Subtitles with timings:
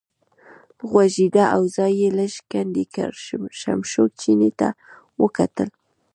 [0.89, 3.11] غوږېده او ځای یې لږ کندې کړ،
[3.59, 4.67] شمشو چیني ته
[5.21, 5.69] وکتل.